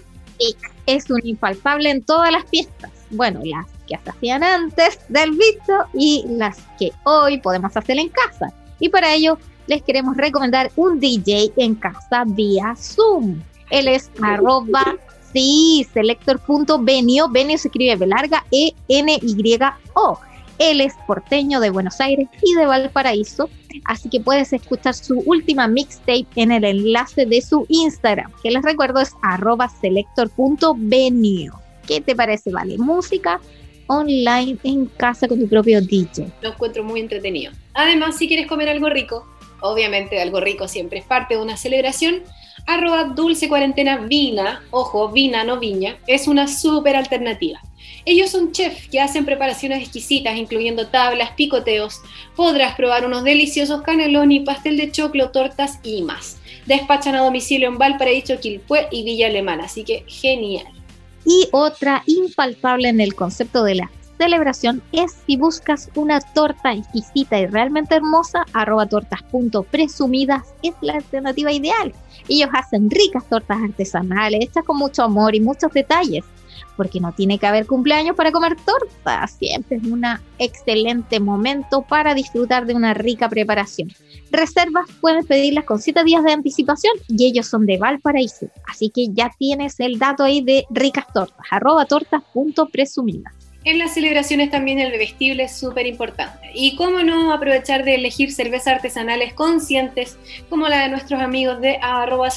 es 0.86 1.10
un 1.10 1.26
infaltable 1.26 1.90
en 1.90 2.04
todas 2.04 2.30
las 2.32 2.44
fiestas. 2.50 2.97
Bueno, 3.10 3.42
las 3.44 3.66
que 3.88 3.98
se 4.04 4.10
hacían 4.10 4.44
antes 4.44 5.00
del 5.10 5.32
bicho 5.32 5.86
y 5.94 6.26
las 6.28 6.58
que 6.78 6.92
hoy 7.04 7.40
podemos 7.40 7.76
hacer 7.76 7.98
en 7.98 8.10
casa. 8.10 8.54
Y 8.80 8.90
para 8.90 9.14
ello 9.14 9.38
les 9.68 9.82
queremos 9.82 10.18
recomendar 10.18 10.72
un 10.76 11.00
DJ 11.00 11.52
en 11.58 11.76
casa 11.76 12.24
vía 12.26 12.76
Zoom. 12.76 13.42
Él 13.70 13.88
es 13.88 14.12
arroba, 14.22 14.96
sí, 15.34 15.88
selector.benio. 15.94 17.30
Benio 17.30 17.58
se 17.58 17.68
escribe 17.68 17.96
B 17.96 18.08
larga 18.08 18.46
E 18.52 18.74
N 18.88 19.20
Y 19.22 19.60
O. 19.94 20.20
Él 20.60 20.82
es 20.82 20.94
porteño 21.06 21.60
de 21.60 21.70
Buenos 21.70 22.02
Aires 22.02 22.28
y 22.42 22.56
de 22.56 22.66
Valparaíso, 22.66 23.48
así 23.86 24.10
que 24.10 24.20
puedes 24.20 24.52
escuchar 24.54 24.96
su 24.96 25.20
última 25.20 25.68
mixtape 25.68 26.26
en 26.36 26.52
el 26.52 26.64
enlace 26.64 27.28
de 27.28 27.42
su 27.44 27.68
Instagram, 27.70 28.32
que 28.42 28.50
les 28.50 28.64
recuerdo 28.64 29.00
es 29.00 29.14
arroba 29.22 29.70
selector.benio. 29.70 31.67
¿Qué 31.88 32.02
te 32.02 32.16
parece, 32.16 32.52
Vale? 32.52 32.78
Música 32.78 33.40
online 33.88 34.58
en 34.64 34.86
casa 34.86 35.28
con 35.28 35.40
tu 35.40 35.48
propio 35.48 35.82
DJ. 35.82 36.28
lo 36.42 36.50
encuentro 36.50 36.84
muy 36.84 37.00
entretenido. 37.00 37.54
Además, 37.74 38.18
si 38.18 38.28
quieres 38.28 38.48
comer 38.48 38.70
algo 38.70 38.90
rico, 38.90 39.26
obviamente 39.62 40.22
algo 40.22 40.40
rico 40.42 40.68
siempre 40.68 41.00
es 41.00 41.06
parte 41.06 41.36
de 41.36 41.42
una 41.42 41.56
celebración, 41.58 42.24
arroba 42.66 43.06
dulce 43.06 43.48
cuarentena 43.48 43.98
vina, 43.98 44.62
ojo, 44.72 45.10
vina 45.10 45.46
no 45.46 45.60
viña, 45.60 45.98
es 46.06 46.28
una 46.28 46.48
súper 46.48 46.98
alternativa. 46.98 47.62
Ellos 48.04 48.30
son 48.30 48.52
chefs 48.52 48.90
que 48.90 49.00
hacen 49.00 49.26
preparaciones 49.26 49.82
exquisitas, 49.82 50.36
incluyendo 50.38 50.88
tablas, 50.88 51.32
picoteos. 51.32 52.02
Podrás 52.36 52.76
probar 52.76 53.06
unos 53.06 53.24
deliciosos 53.24 53.82
caneloni, 53.82 54.42
pastel 54.42 54.78
de 54.78 54.92
choclo, 54.92 55.32
tortas 55.32 55.80
y 55.84 56.02
más. 56.02 56.38
Despachan 56.66 57.16
a 57.16 57.22
domicilio 57.22 57.70
en 57.70 57.78
Valparaíso, 57.78 58.40
Quilpué 58.40 58.88
y 58.92 59.04
Villa 59.04 59.28
Alemana, 59.28 59.66
así 59.66 59.84
que 59.84 60.04
genial. 60.08 60.68
Y 61.26 61.48
otra 61.52 62.04
infaltable 62.06 62.90
en 62.90 63.02
el 63.02 63.16
concepto 63.16 63.64
de 63.64 63.76
la 63.76 63.92
celebración 64.18 64.82
es 64.92 65.16
si 65.26 65.38
buscas 65.38 65.90
una 65.96 66.20
torta 66.20 66.74
exquisita 66.74 67.40
y 67.40 67.48
realmente 67.48 67.96
hermosa, 67.96 68.46
arroba 68.54 68.88
tortas.presumidas 68.88 70.44
es 70.64 70.74
la 70.82 70.96
alternativa 70.96 71.52
ideal. 71.52 71.94
Ellos 72.28 72.50
hacen 72.54 72.90
ricas 72.90 73.28
tortas 73.30 73.60
artesanales, 73.62 74.42
hechas 74.42 74.66
con 74.66 74.78
mucho 74.78 75.04
amor 75.04 75.36
y 75.36 75.40
muchos 75.40 75.72
detalles, 75.72 76.26
porque 76.76 77.00
no 77.00 77.12
tiene 77.12 77.40
que 77.40 77.48
haber 77.48 77.66
cumpleaños 77.66 78.16
para 78.16 78.32
comer 78.32 78.56
torta, 78.56 79.26
siempre 79.28 79.78
es 79.78 79.84
un 79.84 80.04
excelente 80.40 81.20
momento 81.20 81.82
para 81.82 82.14
disfrutar 82.14 82.66
de 82.66 82.74
una 82.74 82.94
rica 82.94 83.30
preparación. 83.30 83.90
Reservas 84.32 84.86
puedes 85.02 85.26
pedirlas 85.26 85.66
con 85.66 85.80
7 85.80 86.04
días 86.04 86.24
de 86.24 86.34
anticipación 86.34 86.94
y 87.08 87.26
ellos 87.26 87.48
son 87.48 87.66
de 87.66 87.78
Valparaíso, 87.78 88.48
así 88.68 88.90
que 88.90 89.08
ya 89.12 89.32
tienes 89.38 89.80
el 89.80 90.00
dato 90.00 90.24
ahí 90.24 90.42
de 90.42 90.66
ricas 90.70 91.06
tortas, 91.14 91.46
arroba 91.50 91.86
tortas.presumidas. 91.86 93.37
En 93.68 93.80
las 93.80 93.96
celebraciones 93.96 94.50
también 94.50 94.80
el 94.80 94.94
bebestible 94.94 95.44
es 95.44 95.58
súper 95.58 95.88
importante. 95.88 96.52
Y 96.54 96.78
cómo 96.78 97.04
no 97.04 97.34
aprovechar 97.34 97.84
de 97.84 97.96
elegir 97.96 98.32
cervezas 98.32 98.76
artesanales 98.76 99.34
conscientes 99.34 100.16
como 100.50 100.70
la 100.70 100.84
de 100.84 100.90
nuestros 100.90 101.22
amigos 101.22 101.60
de 101.60 101.78
arroba. 101.82 102.30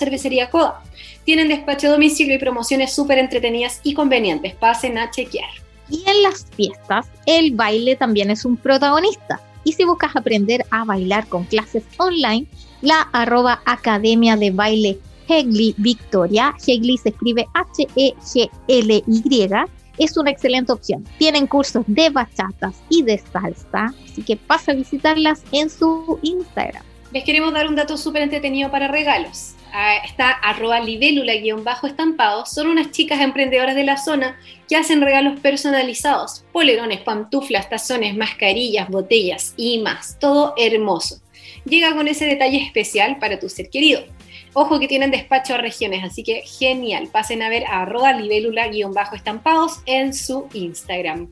Tienen 1.24 1.46
despacho 1.46 1.86
a 1.86 1.90
domicilio 1.92 2.34
y 2.34 2.38
promociones 2.40 2.92
súper 2.92 3.18
entretenidas 3.18 3.80
y 3.84 3.94
convenientes. 3.94 4.56
Pasen 4.56 4.98
a 4.98 5.12
chequear. 5.12 5.50
Y 5.88 6.02
en 6.04 6.20
las 6.24 6.46
fiestas, 6.56 7.06
el 7.26 7.54
baile 7.54 7.94
también 7.94 8.32
es 8.32 8.44
un 8.44 8.56
protagonista. 8.56 9.40
Y 9.62 9.74
si 9.74 9.84
buscas 9.84 10.16
aprender 10.16 10.66
a 10.72 10.84
bailar 10.84 11.28
con 11.28 11.44
clases 11.44 11.84
online, 11.98 12.48
la 12.82 13.02
arroba 13.12 13.62
Academia 13.66 14.34
de 14.34 14.50
Baile 14.50 14.98
Hegli 15.28 15.76
Victoria, 15.78 16.56
Hegli 16.66 16.98
se 16.98 17.10
escribe 17.10 17.46
H-E-G-L-Y, 17.54 19.48
es 20.00 20.16
una 20.16 20.30
excelente 20.30 20.72
opción. 20.72 21.06
Tienen 21.18 21.46
cursos 21.46 21.84
de 21.86 22.10
bachatas 22.10 22.82
y 22.88 23.02
de 23.02 23.18
salsa, 23.18 23.94
así 24.04 24.22
que 24.22 24.36
pasa 24.36 24.72
a 24.72 24.74
visitarlas 24.74 25.42
en 25.52 25.70
su 25.70 26.18
Instagram. 26.22 26.82
Les 27.12 27.24
queremos 27.24 27.52
dar 27.52 27.68
un 27.68 27.76
dato 27.76 27.96
súper 27.96 28.22
entretenido 28.22 28.70
para 28.70 28.88
regalos. 28.88 29.54
Ah, 29.72 29.96
Está 30.04 30.30
arroba 30.30 30.80
libélula-estampados. 30.80 32.50
Son 32.52 32.66
unas 32.68 32.90
chicas 32.92 33.20
emprendedoras 33.20 33.74
de 33.74 33.84
la 33.84 33.96
zona 33.96 34.38
que 34.68 34.76
hacen 34.76 35.00
regalos 35.00 35.38
personalizados. 35.40 36.44
Polerones, 36.52 37.00
pantuflas, 37.00 37.68
tazones, 37.68 38.16
mascarillas, 38.16 38.88
botellas 38.88 39.54
y 39.56 39.80
más. 39.80 40.18
Todo 40.18 40.54
hermoso. 40.56 41.20
Llega 41.64 41.94
con 41.94 42.08
ese 42.08 42.26
detalle 42.26 42.62
especial 42.64 43.18
para 43.18 43.38
tu 43.38 43.48
ser 43.48 43.70
querido. 43.70 44.02
Ojo 44.52 44.80
que 44.80 44.88
tienen 44.88 45.10
despacho 45.10 45.54
a 45.54 45.58
regiones, 45.58 46.02
así 46.04 46.22
que 46.22 46.42
genial. 46.42 47.08
Pasen 47.12 47.42
a 47.42 47.48
ver 47.48 47.64
a 47.66 47.82
arroba 47.82 48.12
libélula-estampados 48.12 49.80
en 49.86 50.12
su 50.12 50.48
Instagram. 50.52 51.28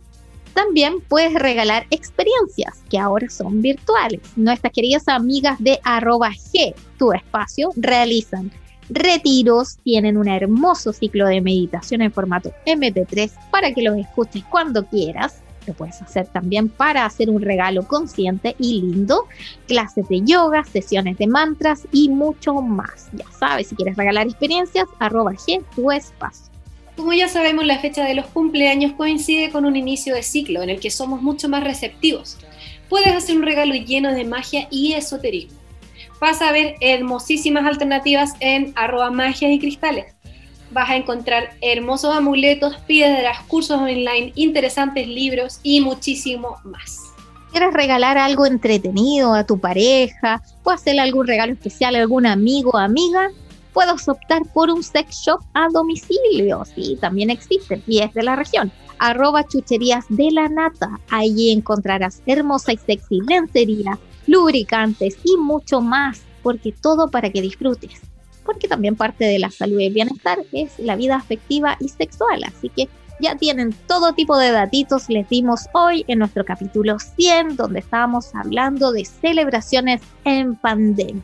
También 0.54 1.00
puedes 1.00 1.34
regalar 1.34 1.86
experiencias 1.90 2.82
que 2.90 2.98
ahora 2.98 3.28
son 3.28 3.60
virtuales. 3.62 4.20
Nuestras 4.36 4.72
queridas 4.72 5.08
amigas 5.08 5.56
de 5.60 5.78
arroba 5.84 6.30
G, 6.30 6.74
tu 6.98 7.12
espacio, 7.12 7.70
realizan 7.76 8.50
retiros, 8.90 9.76
tienen 9.84 10.16
un 10.16 10.28
hermoso 10.28 10.92
ciclo 10.92 11.26
de 11.26 11.40
meditación 11.40 12.02
en 12.02 12.12
formato 12.12 12.52
MP3 12.66 13.30
para 13.50 13.72
que 13.72 13.82
los 13.82 13.96
escuches 13.98 14.44
cuando 14.44 14.86
quieras. 14.86 15.42
Lo 15.68 15.74
puedes 15.74 16.00
hacer 16.00 16.26
también 16.28 16.70
para 16.70 17.04
hacer 17.04 17.28
un 17.28 17.42
regalo 17.42 17.86
consciente 17.86 18.56
y 18.58 18.80
lindo, 18.80 19.24
clases 19.66 20.08
de 20.08 20.22
yoga, 20.22 20.64
sesiones 20.64 21.18
de 21.18 21.26
mantras 21.26 21.82
y 21.92 22.08
mucho 22.08 22.54
más. 22.54 23.08
Ya 23.12 23.26
sabes, 23.38 23.68
si 23.68 23.76
quieres 23.76 23.96
regalar 23.96 24.26
experiencias, 24.26 24.88
arroba 24.98 25.32
G, 25.32 25.62
tu 25.76 25.92
espacio. 25.92 26.46
Como 26.96 27.12
ya 27.12 27.28
sabemos, 27.28 27.66
la 27.66 27.78
fecha 27.80 28.04
de 28.04 28.14
los 28.14 28.26
cumpleaños 28.26 28.94
coincide 28.94 29.50
con 29.50 29.66
un 29.66 29.76
inicio 29.76 30.14
de 30.14 30.22
ciclo 30.22 30.62
en 30.62 30.70
el 30.70 30.80
que 30.80 30.90
somos 30.90 31.20
mucho 31.20 31.50
más 31.50 31.62
receptivos. 31.62 32.38
Puedes 32.88 33.14
hacer 33.14 33.36
un 33.36 33.42
regalo 33.42 33.74
lleno 33.74 34.14
de 34.14 34.24
magia 34.24 34.68
y 34.70 34.94
esoterismo. 34.94 35.58
Vas 36.18 36.40
a 36.40 36.50
ver 36.50 36.76
hermosísimas 36.80 37.66
alternativas 37.66 38.32
en 38.40 38.72
arroba 38.74 39.10
magias 39.10 39.52
y 39.52 39.58
cristales. 39.58 40.14
Vas 40.70 40.90
a 40.90 40.96
encontrar 40.96 41.50
hermosos 41.60 42.14
amuletos, 42.14 42.76
piedras, 42.86 43.38
cursos 43.46 43.78
online, 43.78 44.32
interesantes 44.34 45.08
libros 45.08 45.60
y 45.62 45.80
muchísimo 45.80 46.56
más. 46.64 47.14
¿Quieres 47.50 47.72
regalar 47.72 48.18
algo 48.18 48.44
entretenido 48.44 49.32
a 49.32 49.44
tu 49.44 49.58
pareja 49.58 50.42
o 50.62 50.70
hacerle 50.70 51.00
algún 51.00 51.26
regalo 51.26 51.54
especial 51.54 51.96
a 51.96 52.00
algún 52.00 52.26
amigo 52.26 52.72
o 52.74 52.76
amiga? 52.76 53.30
Puedes 53.72 54.06
optar 54.08 54.42
por 54.52 54.70
un 54.70 54.82
sex 54.82 55.22
shop 55.24 55.40
a 55.54 55.68
domicilio. 55.72 56.62
Sí, 56.74 56.98
también 57.00 57.30
existe 57.30 57.82
y 57.86 58.00
es 58.00 58.12
de 58.12 58.22
la 58.22 58.36
región. 58.36 58.70
Arroba 58.98 59.44
chucherías 59.44 60.04
de 60.10 60.30
la 60.30 60.48
nata. 60.48 61.00
Allí 61.08 61.50
encontrarás 61.50 62.22
hermosa 62.26 62.72
y 62.72 62.76
sexy 62.76 63.20
lencería, 63.26 63.98
lubricantes 64.26 65.16
y 65.24 65.36
mucho 65.38 65.80
más, 65.80 66.22
porque 66.42 66.72
todo 66.72 67.08
para 67.08 67.30
que 67.30 67.40
disfrutes. 67.40 68.02
Porque 68.48 68.66
también 68.66 68.96
parte 68.96 69.26
de 69.26 69.38
la 69.38 69.50
salud 69.50 69.78
y 69.78 69.90
bienestar 69.90 70.38
es 70.52 70.78
la 70.78 70.96
vida 70.96 71.16
afectiva 71.16 71.76
y 71.80 71.90
sexual. 71.90 72.42
Así 72.44 72.70
que 72.70 72.88
ya 73.20 73.36
tienen 73.36 73.74
todo 73.86 74.14
tipo 74.14 74.38
de 74.38 74.50
datitos, 74.50 75.10
les 75.10 75.28
dimos 75.28 75.66
hoy 75.74 76.02
en 76.08 76.20
nuestro 76.20 76.46
capítulo 76.46 76.98
100, 76.98 77.56
donde 77.56 77.80
estábamos 77.80 78.34
hablando 78.34 78.90
de 78.90 79.04
celebraciones 79.04 80.00
en 80.24 80.54
pandemia. 80.54 81.22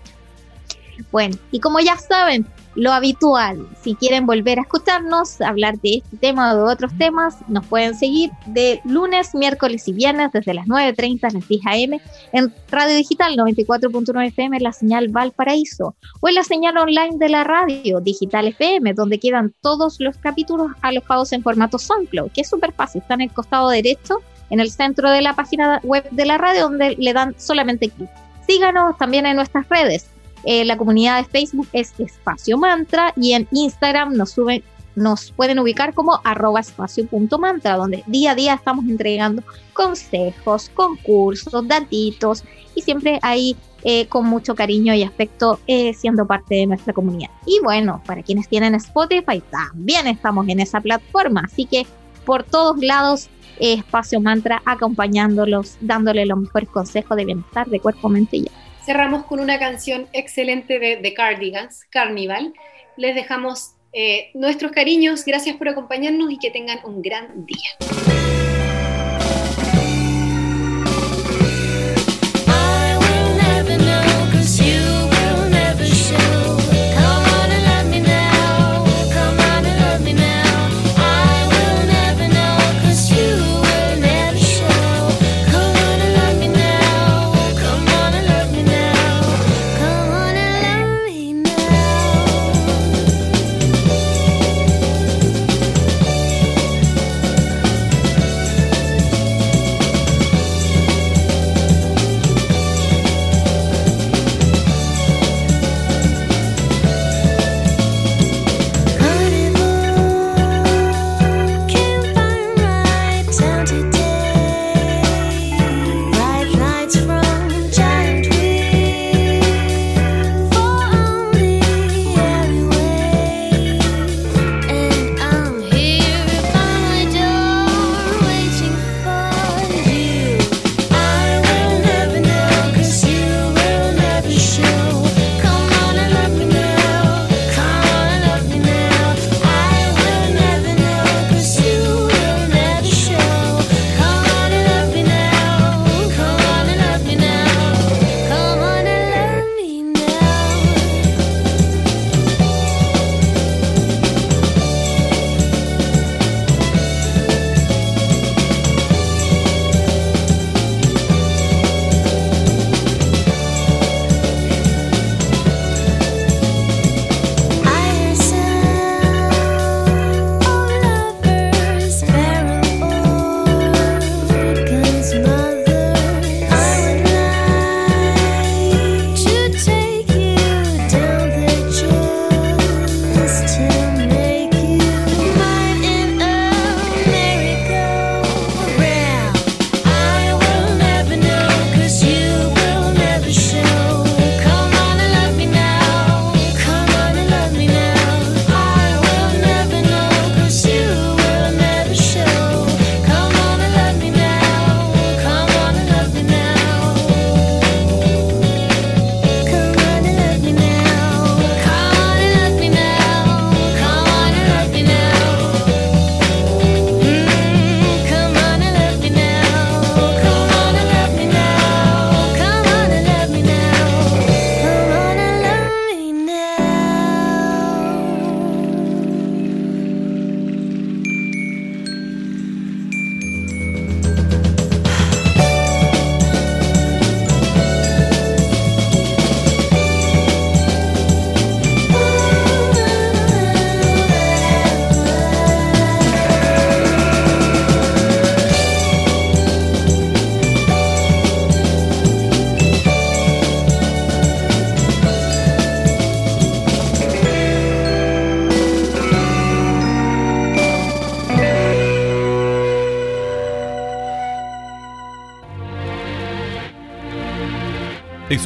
Bueno, 1.11 1.35
y 1.51 1.61
como 1.61 1.81
ya 1.81 1.97
saben, 1.97 2.47
lo 2.75 2.93
habitual, 2.93 3.67
si 3.81 3.95
quieren 3.95 4.27
volver 4.27 4.59
a 4.59 4.63
escucharnos, 4.63 5.41
hablar 5.41 5.79
de 5.81 6.03
este 6.05 6.17
tema 6.17 6.53
o 6.53 6.57
de 6.57 6.73
otros 6.73 6.93
temas, 6.99 7.37
nos 7.49 7.65
pueden 7.67 7.95
seguir 7.95 8.31
de 8.47 8.81
lunes, 8.85 9.35
miércoles 9.35 9.87
y 9.89 9.93
viernes 9.93 10.33
desde 10.33 10.55
las 10.55 10.67
9.30 10.67 11.33
las 11.33 11.49
10 11.49 11.67
AM 11.67 12.01
en 12.33 12.55
Radio 12.71 12.97
Digital 12.97 13.37
94.9 13.37 14.29
FM, 14.29 14.61
la 14.61 14.73
señal 14.73 15.09
Valparaíso, 15.09 15.95
o 16.21 16.29
en 16.29 16.35
la 16.35 16.43
señal 16.43 16.77
online 16.77 17.17
de 17.19 17.29
la 17.29 17.45
radio 17.45 18.01
Digital 18.01 18.49
FM, 18.49 18.95
donde 18.95 19.19
quedan 19.19 19.55
todos 19.61 20.01
los 20.01 20.17
capítulos 20.19 20.73
alojados 20.83 21.33
en 21.33 21.43
formato 21.43 21.79
SoundCloud, 21.79 22.33
que 22.33 22.41
es 22.41 22.49
súper 22.49 22.73
fácil, 22.73 23.03
está 23.03 23.15
en 23.15 23.23
el 23.23 23.33
costado 23.33 23.69
derecho, 23.69 24.19
en 24.51 24.61
el 24.61 24.71
centro 24.71 25.11
de 25.11 25.23
la 25.23 25.35
página 25.35 25.81
web 25.85 26.09
de 26.11 26.27
la 26.27 26.39
radio, 26.39 26.65
donde 26.65 26.97
le 26.99 27.13
dan 27.13 27.35
solamente 27.39 27.89
clic. 27.89 28.11
Síganos 28.47 28.97
también 28.99 29.27
en 29.27 29.37
nuestras 29.37 29.69
redes. 29.69 30.07
Eh, 30.45 30.65
la 30.65 30.77
comunidad 30.77 31.19
de 31.19 31.29
Facebook 31.29 31.69
es 31.73 31.93
Espacio 31.99 32.59
Mantra 32.59 33.13
y 33.17 33.33
en 33.33 33.49
Instagram 33.51 34.15
nos 34.15 34.33
suben, 34.33 34.63
nos 34.95 35.33
pueden 35.33 35.59
ubicar 35.59 35.95
como 35.95 36.21
arroba 36.25 36.61
espacio.mantra, 36.61 37.77
donde 37.77 38.05
día 38.07 38.33
a 38.33 38.35
día 38.35 38.55
estamos 38.55 38.85
entregando 38.87 39.43
consejos, 39.73 40.71
concursos, 40.75 41.67
datitos 41.67 42.45
y 42.75 42.83
siempre 42.83 43.19
ahí 43.23 43.57
eh, 43.85 44.07
con 44.07 44.27
mucho 44.27 44.55
cariño 44.55 44.95
y 44.95 45.03
afecto 45.03 45.61
eh, 45.67 45.95
siendo 45.95 46.27
parte 46.27 46.55
de 46.57 46.67
nuestra 46.67 46.93
comunidad. 46.93 47.31
Y 47.47 47.61
bueno, 47.63 48.03
para 48.07 48.23
quienes 48.23 48.49
tienen 48.49 48.75
Spotify, 48.75 49.43
también 49.51 50.07
estamos 50.07 50.49
en 50.49 50.61
esa 50.61 50.81
plataforma, 50.81 51.43
así 51.45 51.67
que 51.67 51.87
por 52.25 52.45
todos 52.45 52.79
lados 52.79 53.29
Espacio 53.59 54.21
Mantra 54.21 54.63
acompañándolos, 54.65 55.77
dándole 55.81 56.27
los 56.27 56.39
mejores 56.39 56.69
consejos 56.69 57.17
de 57.17 57.25
bienestar 57.25 57.69
de 57.69 57.81
cuerpo, 57.81 58.09
mente 58.09 58.39
y 58.39 58.47
alma. 58.49 58.64
Cerramos 58.85 59.25
con 59.25 59.41
una 59.41 59.59
canción 59.59 60.09
excelente 60.13 60.79
de 60.79 60.97
The 60.97 61.15
Cardigans, 61.15 61.87
Carnival. 61.89 62.53
Les 62.99 63.15
dejamos 63.15 63.77
eh, 63.95 64.31
nuestros 64.35 64.73
cariños, 64.73 65.25
gracias 65.25 65.57
por 65.57 65.71
acompañarnos 65.71 66.31
y 66.31 66.39
que 66.39 66.51
tengan 66.51 66.81
un 66.85 67.01
gran 67.01 67.47
día. 67.47 68.14